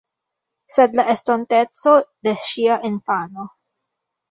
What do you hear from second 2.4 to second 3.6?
ŝia infano.